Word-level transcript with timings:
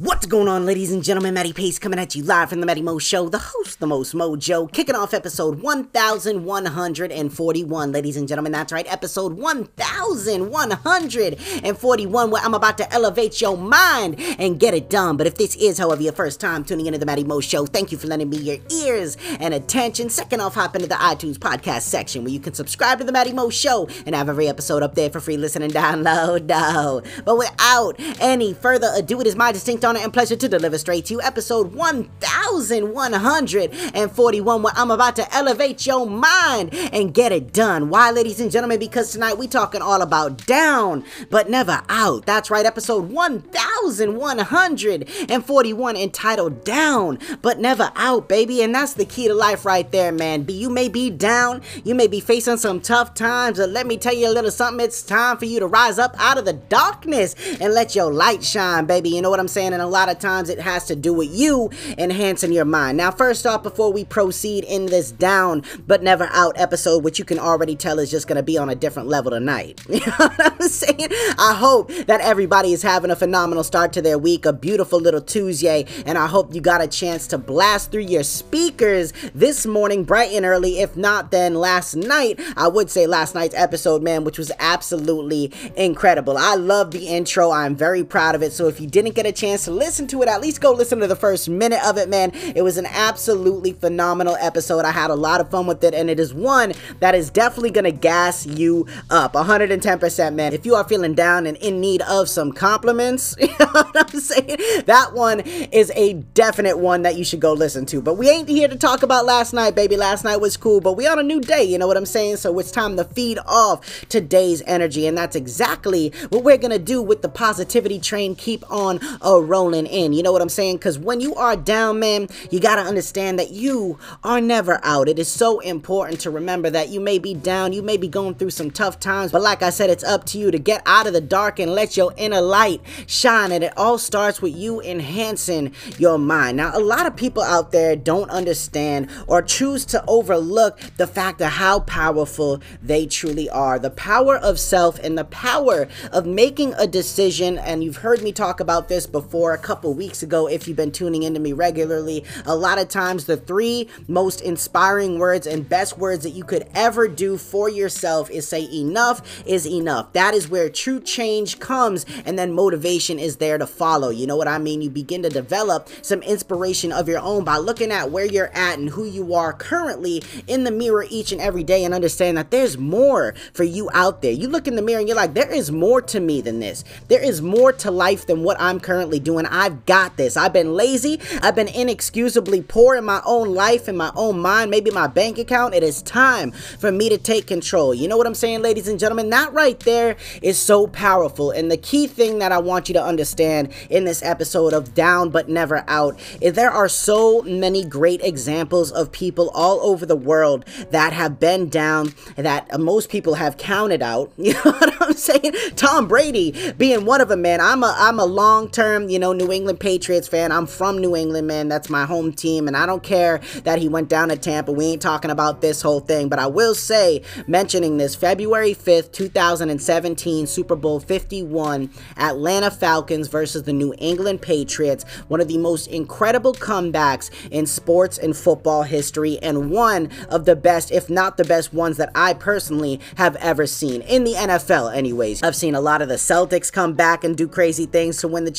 What's 0.00 0.24
going 0.24 0.48
on, 0.48 0.64
ladies 0.64 0.90
and 0.92 1.04
gentlemen? 1.04 1.34
Matty 1.34 1.52
Pace 1.52 1.78
coming 1.78 1.98
at 1.98 2.14
you 2.14 2.24
live 2.24 2.48
from 2.48 2.60
the 2.60 2.66
Matty 2.66 2.80
Mo 2.80 2.98
Show, 2.98 3.28
the 3.28 3.36
host, 3.36 3.80
the 3.80 3.86
most 3.86 4.14
mojo, 4.14 4.72
kicking 4.72 4.94
off 4.94 5.12
episode 5.12 5.60
1141, 5.60 7.92
ladies 7.92 8.16
and 8.16 8.26
gentlemen. 8.26 8.50
That's 8.50 8.72
right, 8.72 8.90
episode 8.90 9.34
1141, 9.34 12.30
where 12.30 12.42
I'm 12.42 12.54
about 12.54 12.78
to 12.78 12.90
elevate 12.90 13.42
your 13.42 13.58
mind 13.58 14.18
and 14.38 14.58
get 14.58 14.72
it 14.72 14.88
done. 14.88 15.18
But 15.18 15.26
if 15.26 15.34
this 15.34 15.54
is, 15.56 15.76
however, 15.76 16.00
your 16.00 16.14
first 16.14 16.40
time 16.40 16.64
tuning 16.64 16.86
into 16.86 16.98
the 16.98 17.04
Matty 17.04 17.24
Mo 17.24 17.40
Show, 17.40 17.66
thank 17.66 17.92
you 17.92 17.98
for 17.98 18.06
lending 18.06 18.30
me 18.30 18.38
your 18.38 18.56
ears 18.72 19.18
and 19.38 19.52
attention. 19.52 20.08
Second 20.08 20.40
off, 20.40 20.54
hop 20.54 20.74
into 20.76 20.88
the 20.88 20.94
iTunes 20.94 21.36
podcast 21.36 21.82
section 21.82 22.24
where 22.24 22.32
you 22.32 22.40
can 22.40 22.54
subscribe 22.54 23.00
to 23.00 23.04
the 23.04 23.12
Matty 23.12 23.34
Mo 23.34 23.50
Show 23.50 23.86
and 24.06 24.14
have 24.14 24.30
every 24.30 24.48
episode 24.48 24.82
up 24.82 24.94
there 24.94 25.10
for 25.10 25.20
free 25.20 25.36
listen 25.36 25.60
download. 25.60 26.46
No. 26.46 27.02
But 27.26 27.36
without 27.36 27.96
any 28.18 28.54
further 28.54 28.90
ado, 28.96 29.20
it 29.20 29.26
is 29.26 29.36
my 29.36 29.52
distinct 29.52 29.84
and 29.96 30.12
pleasure 30.12 30.36
to 30.36 30.48
deliver 30.48 30.78
straight 30.78 31.06
to 31.06 31.14
you 31.14 31.22
episode 31.22 31.74
1141, 31.74 34.62
where 34.62 34.72
I'm 34.76 34.90
about 34.90 35.16
to 35.16 35.34
elevate 35.34 35.86
your 35.86 36.06
mind 36.06 36.74
and 36.92 37.14
get 37.14 37.32
it 37.32 37.52
done. 37.52 37.90
Why, 37.90 38.10
ladies 38.10 38.40
and 38.40 38.50
gentlemen? 38.50 38.78
Because 38.78 39.12
tonight 39.12 39.38
we 39.38 39.46
talking 39.46 39.82
all 39.82 40.02
about 40.02 40.46
down, 40.46 41.04
but 41.30 41.48
never 41.48 41.82
out. 41.88 42.26
That's 42.26 42.50
right, 42.50 42.66
episode 42.66 43.10
1141 43.10 45.96
entitled 45.96 46.64
Down, 46.64 47.18
but 47.42 47.58
Never 47.58 47.92
Out, 47.96 48.28
baby. 48.28 48.62
And 48.62 48.74
that's 48.74 48.94
the 48.94 49.04
key 49.04 49.28
to 49.28 49.34
life 49.34 49.64
right 49.64 49.90
there, 49.90 50.12
man. 50.12 50.42
Be 50.42 50.52
you 50.52 50.70
may 50.70 50.88
be 50.88 51.10
down, 51.10 51.62
you 51.84 51.94
may 51.94 52.06
be 52.06 52.20
facing 52.20 52.56
some 52.56 52.80
tough 52.80 53.14
times, 53.14 53.58
but 53.58 53.70
let 53.70 53.86
me 53.86 53.96
tell 53.96 54.14
you 54.14 54.28
a 54.28 54.32
little 54.32 54.50
something. 54.50 54.84
It's 54.84 55.02
time 55.02 55.38
for 55.38 55.44
you 55.44 55.60
to 55.60 55.66
rise 55.66 55.98
up 55.98 56.14
out 56.18 56.38
of 56.38 56.44
the 56.44 56.52
darkness 56.52 57.34
and 57.60 57.74
let 57.74 57.94
your 57.94 58.12
light 58.12 58.44
shine, 58.44 58.86
baby. 58.86 59.10
You 59.10 59.22
know 59.22 59.30
what 59.30 59.40
I'm 59.40 59.48
saying? 59.48 59.72
And 59.72 59.79
a 59.80 59.86
lot 59.86 60.08
of 60.08 60.18
times 60.18 60.48
it 60.48 60.60
has 60.60 60.86
to 60.86 60.96
do 60.96 61.12
with 61.12 61.28
you 61.32 61.70
enhancing 61.98 62.52
your 62.52 62.64
mind. 62.64 62.98
Now, 62.98 63.10
first 63.10 63.46
off, 63.46 63.62
before 63.62 63.92
we 63.92 64.04
proceed 64.04 64.64
in 64.64 64.86
this 64.86 65.10
down 65.10 65.62
but 65.86 66.02
never 66.02 66.28
out 66.32 66.58
episode, 66.58 67.04
which 67.04 67.18
you 67.18 67.24
can 67.24 67.38
already 67.38 67.76
tell 67.76 67.98
is 67.98 68.10
just 68.10 68.26
going 68.26 68.36
to 68.36 68.42
be 68.42 68.58
on 68.58 68.68
a 68.68 68.74
different 68.74 69.08
level 69.08 69.30
tonight. 69.30 69.80
You 70.00 70.06
know 70.06 70.28
what 70.28 70.62
I'm 70.62 70.68
saying? 70.68 71.08
I 71.38 71.54
hope 71.54 71.92
that 72.06 72.22
everybody 72.22 72.72
is 72.72 72.80
having 72.80 73.10
a 73.10 73.16
phenomenal 73.16 73.62
start 73.62 73.92
to 73.92 74.02
their 74.02 74.18
week, 74.18 74.46
a 74.46 74.52
beautiful 74.52 74.98
little 74.98 75.20
Tuesday, 75.20 75.84
and 76.06 76.16
I 76.16 76.26
hope 76.26 76.54
you 76.54 76.62
got 76.62 76.80
a 76.80 76.88
chance 76.88 77.26
to 77.28 77.38
blast 77.38 77.92
through 77.92 78.02
your 78.02 78.22
speakers 78.22 79.12
this 79.34 79.66
morning, 79.66 80.04
bright 80.04 80.32
and 80.32 80.46
early. 80.46 80.78
If 80.78 80.96
not, 80.96 81.30
then 81.32 81.54
last 81.54 81.96
night, 81.96 82.40
I 82.56 82.68
would 82.68 82.90
say 82.90 83.06
last 83.06 83.34
night's 83.34 83.54
episode, 83.54 84.02
man, 84.02 84.24
which 84.24 84.38
was 84.38 84.50
absolutely 84.58 85.52
incredible. 85.76 86.38
I 86.38 86.54
love 86.54 86.92
the 86.92 87.08
intro. 87.08 87.50
I'm 87.50 87.76
very 87.76 88.04
proud 88.04 88.34
of 88.34 88.42
it. 88.42 88.52
So 88.52 88.66
if 88.68 88.80
you 88.80 88.86
didn't 88.86 89.14
get 89.14 89.26
a 89.26 89.32
chance 89.32 89.64
to 89.64 89.69
listen 89.70 90.06
to 90.08 90.22
it, 90.22 90.28
at 90.28 90.40
least 90.40 90.60
go 90.60 90.72
listen 90.72 90.98
to 91.00 91.06
the 91.06 91.16
first 91.16 91.48
minute 91.48 91.84
of 91.84 91.96
it, 91.96 92.08
man. 92.08 92.32
It 92.54 92.62
was 92.62 92.76
an 92.76 92.86
absolutely 92.86 93.72
phenomenal 93.72 94.36
episode. 94.40 94.84
I 94.84 94.90
had 94.90 95.10
a 95.10 95.14
lot 95.14 95.40
of 95.40 95.50
fun 95.50 95.66
with 95.66 95.82
it, 95.84 95.94
and 95.94 96.10
it 96.10 96.20
is 96.20 96.34
one 96.34 96.72
that 97.00 97.14
is 97.14 97.30
definitely 97.30 97.70
gonna 97.70 97.90
gas 97.90 98.46
you 98.46 98.86
up 99.10 99.34
110%, 99.34 100.34
man. 100.34 100.52
If 100.52 100.66
you 100.66 100.74
are 100.74 100.84
feeling 100.84 101.14
down 101.14 101.46
and 101.46 101.56
in 101.58 101.80
need 101.80 102.02
of 102.02 102.28
some 102.28 102.52
compliments, 102.52 103.36
you 103.40 103.48
know 103.58 103.66
what 103.66 103.96
I'm 103.96 104.20
saying? 104.20 104.58
That 104.86 105.12
one 105.14 105.40
is 105.40 105.92
a 105.94 106.14
definite 106.14 106.78
one 106.78 107.02
that 107.02 107.16
you 107.16 107.24
should 107.24 107.40
go 107.40 107.52
listen 107.52 107.86
to. 107.86 108.02
But 108.02 108.14
we 108.14 108.28
ain't 108.28 108.48
here 108.48 108.68
to 108.68 108.76
talk 108.76 109.02
about 109.02 109.24
last 109.26 109.52
night, 109.52 109.74
baby. 109.74 109.96
Last 109.96 110.24
night 110.24 110.38
was 110.38 110.56
cool, 110.56 110.80
but 110.80 110.94
we 110.94 111.06
on 111.06 111.18
a 111.18 111.22
new 111.22 111.40
day, 111.40 111.64
you 111.64 111.78
know 111.78 111.86
what 111.86 111.96
I'm 111.96 112.06
saying? 112.06 112.36
So 112.36 112.58
it's 112.58 112.70
time 112.70 112.96
to 112.96 113.04
feed 113.04 113.38
off 113.46 114.08
today's 114.08 114.62
energy, 114.66 115.06
and 115.06 115.16
that's 115.16 115.36
exactly 115.36 116.12
what 116.30 116.44
we're 116.44 116.58
gonna 116.58 116.78
do 116.78 117.02
with 117.02 117.22
the 117.22 117.28
positivity 117.28 117.98
train. 117.98 118.34
Keep 118.34 118.70
on 118.70 119.00
uh, 119.22 119.40
rolling 119.60 119.86
in. 119.86 120.14
You 120.14 120.22
know 120.22 120.32
what 120.32 120.40
I'm 120.40 120.48
saying? 120.48 120.76
Because 120.76 120.98
when 120.98 121.20
you 121.20 121.34
are 121.34 121.54
down, 121.54 122.00
man, 122.00 122.28
you 122.50 122.60
got 122.60 122.76
to 122.76 122.82
understand 122.82 123.38
that 123.38 123.50
you 123.50 123.98
are 124.24 124.40
never 124.40 124.80
out. 124.82 125.06
It 125.06 125.18
is 125.18 125.28
so 125.28 125.60
important 125.60 126.20
to 126.20 126.30
remember 126.30 126.70
that 126.70 126.88
you 126.88 126.98
may 126.98 127.18
be 127.18 127.34
down, 127.34 127.74
you 127.74 127.82
may 127.82 127.98
be 127.98 128.08
going 128.08 128.36
through 128.36 128.50
some 128.50 128.70
tough 128.70 128.98
times, 128.98 129.32
but 129.32 129.42
like 129.42 129.62
I 129.62 129.68
said, 129.68 129.90
it's 129.90 130.04
up 130.04 130.24
to 130.26 130.38
you 130.38 130.50
to 130.50 130.58
get 130.58 130.82
out 130.86 131.06
of 131.06 131.12
the 131.12 131.20
dark 131.20 131.58
and 131.58 131.74
let 131.74 131.96
your 131.96 132.14
inner 132.16 132.40
light 132.40 132.80
shine. 133.06 133.52
And 133.52 133.62
it 133.62 133.74
all 133.76 133.98
starts 133.98 134.40
with 134.40 134.56
you 134.56 134.80
enhancing 134.80 135.74
your 135.98 136.18
mind. 136.18 136.56
Now, 136.56 136.72
a 136.74 136.80
lot 136.80 137.06
of 137.06 137.14
people 137.16 137.42
out 137.42 137.70
there 137.70 137.96
don't 137.96 138.30
understand 138.30 139.10
or 139.26 139.42
choose 139.42 139.84
to 139.86 140.02
overlook 140.08 140.80
the 140.96 141.06
fact 141.06 141.42
of 141.42 141.48
how 141.48 141.80
powerful 141.80 142.62
they 142.82 143.06
truly 143.06 143.50
are. 143.50 143.78
The 143.78 143.90
power 143.90 144.36
of 144.36 144.58
self 144.58 144.98
and 145.00 145.18
the 145.18 145.24
power 145.24 145.86
of 146.12 146.24
making 146.24 146.72
a 146.74 146.86
decision. 146.86 147.58
And 147.58 147.84
you've 147.84 147.98
heard 147.98 148.22
me 148.22 148.32
talk 148.32 148.60
about 148.60 148.88
this 148.88 149.06
before 149.06 149.49
a 149.52 149.58
couple 149.58 149.92
weeks 149.94 150.22
ago 150.22 150.46
if 150.46 150.66
you've 150.66 150.76
been 150.76 150.92
tuning 150.92 151.22
into 151.22 151.40
me 151.40 151.52
regularly. 151.52 152.24
A 152.46 152.54
lot 152.54 152.78
of 152.78 152.88
times, 152.88 153.24
the 153.24 153.36
three 153.36 153.88
most 154.08 154.40
inspiring 154.40 155.18
words 155.18 155.46
and 155.46 155.68
best 155.68 155.98
words 155.98 156.22
that 156.24 156.30
you 156.30 156.44
could 156.44 156.68
ever 156.74 157.08
do 157.08 157.36
for 157.36 157.68
yourself 157.68 158.30
is 158.30 158.46
say, 158.46 158.68
enough 158.72 159.44
is 159.46 159.66
enough. 159.66 160.12
That 160.12 160.34
is 160.34 160.48
where 160.48 160.68
true 160.68 161.00
change 161.00 161.58
comes, 161.58 162.06
and 162.24 162.38
then 162.38 162.52
motivation 162.52 163.18
is 163.18 163.36
there 163.36 163.58
to 163.58 163.66
follow. 163.66 164.10
You 164.10 164.26
know 164.26 164.36
what 164.36 164.48
I 164.48 164.58
mean? 164.58 164.82
You 164.82 164.90
begin 164.90 165.22
to 165.22 165.28
develop 165.28 165.88
some 166.02 166.22
inspiration 166.22 166.92
of 166.92 167.08
your 167.08 167.20
own 167.20 167.44
by 167.44 167.56
looking 167.56 167.92
at 167.92 168.10
where 168.10 168.24
you're 168.24 168.54
at 168.54 168.78
and 168.78 168.90
who 168.90 169.04
you 169.04 169.34
are 169.34 169.52
currently 169.52 170.22
in 170.46 170.64
the 170.64 170.70
mirror 170.70 171.06
each 171.08 171.32
and 171.32 171.40
every 171.40 171.64
day 171.64 171.84
and 171.84 171.94
understand 171.94 172.36
that 172.36 172.50
there's 172.50 172.76
more 172.76 173.34
for 173.52 173.64
you 173.64 173.88
out 173.92 174.22
there. 174.22 174.32
You 174.32 174.48
look 174.48 174.66
in 174.66 174.76
the 174.76 174.82
mirror 174.82 175.00
and 175.00 175.08
you're 175.08 175.16
like, 175.16 175.34
there 175.34 175.50
is 175.50 175.70
more 175.70 176.00
to 176.02 176.20
me 176.20 176.40
than 176.40 176.60
this. 176.60 176.84
There 177.08 177.22
is 177.22 177.40
more 177.40 177.72
to 177.72 177.90
life 177.90 178.26
than 178.26 178.42
what 178.42 178.60
I'm 178.60 178.80
currently 178.80 179.18
doing. 179.18 179.29
I've 179.38 179.86
got 179.86 180.16
this. 180.16 180.36
I've 180.36 180.52
been 180.52 180.74
lazy. 180.74 181.20
I've 181.42 181.54
been 181.54 181.68
inexcusably 181.68 182.62
poor 182.62 182.96
in 182.96 183.04
my 183.04 183.20
own 183.24 183.54
life, 183.54 183.88
in 183.88 183.96
my 183.96 184.10
own 184.16 184.40
mind, 184.40 184.70
maybe 184.70 184.90
my 184.90 185.06
bank 185.06 185.38
account. 185.38 185.74
It 185.74 185.82
is 185.82 186.02
time 186.02 186.50
for 186.52 186.90
me 186.90 187.08
to 187.08 187.18
take 187.18 187.46
control. 187.46 187.94
You 187.94 188.08
know 188.08 188.16
what 188.16 188.26
I'm 188.26 188.34
saying, 188.34 188.62
ladies 188.62 188.88
and 188.88 188.98
gentlemen? 188.98 189.30
That 189.30 189.52
right 189.52 189.78
there 189.80 190.16
is 190.42 190.58
so 190.58 190.86
powerful. 190.86 191.50
And 191.50 191.70
the 191.70 191.76
key 191.76 192.06
thing 192.06 192.38
that 192.38 192.52
I 192.52 192.58
want 192.58 192.88
you 192.88 192.94
to 192.94 193.02
understand 193.02 193.72
in 193.88 194.04
this 194.04 194.22
episode 194.22 194.72
of 194.72 194.94
Down 194.94 195.30
But 195.30 195.48
Never 195.48 195.84
Out 195.86 196.18
is 196.40 196.54
there 196.54 196.70
are 196.70 196.88
so 196.88 197.42
many 197.42 197.84
great 197.84 198.22
examples 198.22 198.90
of 198.90 199.12
people 199.12 199.50
all 199.54 199.80
over 199.80 200.04
the 200.04 200.16
world 200.16 200.64
that 200.90 201.12
have 201.12 201.38
been 201.38 201.68
down 201.68 202.12
that 202.36 202.78
most 202.80 203.08
people 203.08 203.34
have 203.34 203.56
counted 203.56 204.02
out. 204.02 204.32
You 204.50 204.54
know 204.54 204.72
what 204.72 205.00
I'm 205.00 205.12
saying? 205.12 205.52
Tom 205.76 206.08
Brady 206.08 206.72
being 206.76 207.04
one 207.04 207.20
of 207.20 207.28
them, 207.28 207.42
man. 207.42 207.60
I'm 207.60 207.84
a 207.84 207.94
I'm 207.96 208.18
a 208.18 208.24
long-term, 208.24 209.08
you 209.08 209.19
know, 209.20 209.32
New 209.32 209.52
England 209.52 209.78
Patriots 209.78 210.26
fan. 210.26 210.50
I'm 210.50 210.66
from 210.66 210.98
New 210.98 211.14
England, 211.14 211.46
man. 211.46 211.68
That's 211.68 211.88
my 211.88 212.04
home 212.04 212.32
team. 212.32 212.66
And 212.66 212.76
I 212.76 212.86
don't 212.86 213.02
care 213.02 213.40
that 213.64 213.78
he 213.78 213.88
went 213.88 214.08
down 214.08 214.30
to 214.30 214.36
Tampa. 214.36 214.72
We 214.72 214.86
ain't 214.86 215.02
talking 215.02 215.30
about 215.30 215.60
this 215.60 215.82
whole 215.82 216.00
thing. 216.00 216.28
But 216.28 216.38
I 216.38 216.46
will 216.46 216.74
say, 216.74 217.22
mentioning 217.46 217.98
this, 217.98 218.14
February 218.14 218.74
5th, 218.74 219.12
2017, 219.12 220.46
Super 220.46 220.74
Bowl 220.76 220.98
51, 220.98 221.90
Atlanta 222.16 222.70
Falcons 222.70 223.28
versus 223.28 223.62
the 223.62 223.72
New 223.72 223.94
England 223.98 224.42
Patriots. 224.42 225.04
One 225.28 225.40
of 225.40 225.48
the 225.48 225.58
most 225.58 225.86
incredible 225.86 226.54
comebacks 226.54 227.30
in 227.50 227.66
sports 227.66 228.18
and 228.18 228.36
football 228.36 228.82
history, 228.82 229.38
and 229.38 229.70
one 229.70 230.10
of 230.28 230.44
the 230.44 230.56
best, 230.56 230.90
if 230.90 231.10
not 231.10 231.36
the 231.36 231.44
best 231.44 231.72
ones 231.72 231.96
that 231.98 232.10
I 232.14 232.34
personally 232.34 233.00
have 233.16 233.36
ever 233.36 233.66
seen. 233.66 234.02
In 234.02 234.24
the 234.24 234.34
NFL, 234.34 234.94
anyways. 234.94 235.42
I've 235.42 235.56
seen 235.56 235.74
a 235.74 235.80
lot 235.80 236.02
of 236.02 236.08
the 236.08 236.14
Celtics 236.14 236.72
come 236.72 236.94
back 236.94 237.24
and 237.24 237.36
do 237.36 237.46
crazy 237.46 237.86
things 237.86 238.18
to 238.18 238.28
win 238.28 238.44
the 238.44 238.50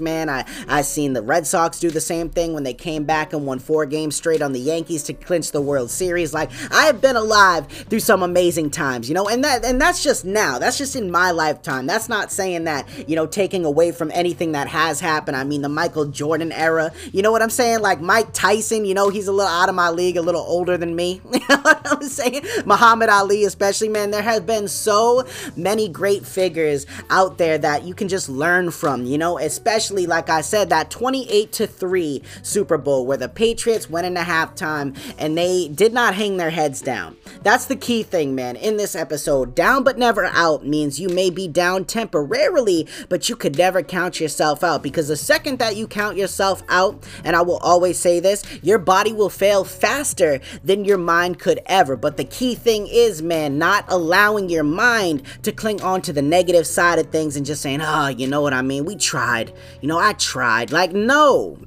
man. 0.00 0.28
I, 0.28 0.44
I've 0.68 0.86
seen 0.86 1.12
the 1.12 1.22
Red 1.22 1.46
Sox 1.46 1.78
do 1.78 1.90
the 1.90 2.00
same 2.00 2.30
thing 2.30 2.54
when 2.54 2.64
they 2.64 2.74
came 2.74 3.04
back 3.04 3.32
and 3.32 3.46
won 3.46 3.58
four 3.58 3.84
games 3.84 4.16
straight 4.16 4.40
on 4.40 4.52
the 4.52 4.58
Yankees 4.58 5.02
to 5.04 5.12
clinch 5.12 5.50
the 5.50 5.60
World 5.60 5.90
Series. 5.90 6.32
Like, 6.32 6.50
I 6.70 6.86
have 6.86 7.00
been 7.00 7.16
alive 7.16 7.66
through 7.66 8.00
some 8.00 8.22
amazing 8.22 8.70
times, 8.70 9.08
you 9.08 9.14
know, 9.14 9.28
and 9.28 9.44
that 9.44 9.64
and 9.64 9.80
that's 9.80 10.02
just 10.02 10.24
now. 10.24 10.58
That's 10.58 10.78
just 10.78 10.96
in 10.96 11.10
my 11.10 11.30
lifetime. 11.30 11.86
That's 11.86 12.08
not 12.08 12.32
saying 12.32 12.64
that, 12.64 12.88
you 13.08 13.16
know, 13.16 13.26
taking 13.26 13.64
away 13.64 13.92
from 13.92 14.10
anything 14.14 14.52
that 14.52 14.68
has 14.68 15.00
happened. 15.00 15.36
I 15.36 15.44
mean, 15.44 15.62
the 15.62 15.68
Michael 15.68 16.06
Jordan 16.06 16.52
era, 16.52 16.90
you 17.12 17.22
know 17.22 17.32
what 17.32 17.42
I'm 17.42 17.50
saying? 17.50 17.80
Like 17.80 18.00
Mike 18.00 18.32
Tyson, 18.32 18.86
you 18.86 18.94
know, 18.94 19.10
he's 19.10 19.28
a 19.28 19.32
little 19.32 19.52
out 19.52 19.68
of 19.68 19.74
my 19.74 19.90
league, 19.90 20.16
a 20.16 20.22
little 20.22 20.42
older 20.42 20.76
than 20.78 20.96
me. 20.96 21.20
you 21.32 21.40
know 21.50 21.58
what 21.58 21.86
I'm 21.86 22.02
saying? 22.02 22.42
Muhammad 22.64 23.10
Ali, 23.10 23.44
especially, 23.44 23.90
man, 23.90 24.10
there 24.10 24.22
has 24.22 24.40
been 24.40 24.68
so 24.68 25.26
many 25.54 25.88
great 25.88 26.24
figures 26.24 26.86
out 27.10 27.36
there 27.36 27.58
that 27.58 27.84
you 27.84 27.94
can 27.94 28.08
just 28.08 28.28
learn 28.28 28.70
from, 28.70 29.04
you 29.04 29.18
know, 29.18 29.38
especially 29.38 29.65
like 29.66 30.30
I 30.30 30.42
said, 30.42 30.70
that 30.70 30.90
28 30.90 31.52
to 31.52 31.66
3 31.66 32.22
Super 32.42 32.78
Bowl 32.78 33.04
where 33.04 33.16
the 33.16 33.28
Patriots 33.28 33.90
went 33.90 34.06
into 34.06 34.20
halftime 34.20 34.96
and 35.18 35.36
they 35.36 35.68
did 35.68 35.92
not 35.92 36.14
hang 36.14 36.36
their 36.36 36.50
heads 36.50 36.80
down. 36.80 37.16
That's 37.42 37.66
the 37.66 37.76
key 37.76 38.02
thing, 38.02 38.34
man, 38.34 38.56
in 38.56 38.76
this 38.76 38.94
episode. 38.94 39.54
Down 39.54 39.82
but 39.82 39.98
never 39.98 40.24
out 40.26 40.64
means 40.64 41.00
you 41.00 41.08
may 41.08 41.30
be 41.30 41.48
down 41.48 41.84
temporarily, 41.84 42.86
but 43.08 43.28
you 43.28 43.36
could 43.36 43.58
never 43.58 43.82
count 43.82 44.20
yourself 44.20 44.62
out 44.62 44.82
because 44.82 45.08
the 45.08 45.16
second 45.16 45.58
that 45.58 45.76
you 45.76 45.88
count 45.88 46.16
yourself 46.16 46.62
out, 46.68 47.04
and 47.24 47.34
I 47.34 47.42
will 47.42 47.58
always 47.58 47.98
say 47.98 48.20
this, 48.20 48.44
your 48.62 48.78
body 48.78 49.12
will 49.12 49.30
fail 49.30 49.64
faster 49.64 50.40
than 50.62 50.84
your 50.84 50.98
mind 50.98 51.38
could 51.40 51.60
ever. 51.66 51.96
But 51.96 52.16
the 52.16 52.24
key 52.24 52.54
thing 52.54 52.86
is, 52.86 53.20
man, 53.20 53.58
not 53.58 53.84
allowing 53.88 54.48
your 54.48 54.64
mind 54.64 55.22
to 55.42 55.52
cling 55.52 55.82
on 55.82 56.02
to 56.02 56.12
the 56.12 56.22
negative 56.22 56.66
side 56.66 56.98
of 56.98 57.10
things 57.10 57.36
and 57.36 57.44
just 57.44 57.62
saying, 57.62 57.80
oh, 57.82 58.08
you 58.08 58.26
know 58.26 58.40
what 58.40 58.54
I 58.54 58.62
mean? 58.62 58.84
We 58.84 58.96
tried. 58.96 59.52
You 59.80 59.88
know, 59.88 59.98
I 59.98 60.12
tried. 60.14 60.72
Like, 60.72 60.92
no. 60.94 61.58